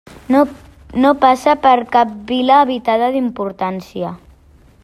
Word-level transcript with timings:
No 1.03 1.11
passa 1.25 1.55
per 1.67 1.75
cap 1.97 2.17
vila 2.33 2.57
habitada 2.65 3.13
d'importància. 3.17 4.15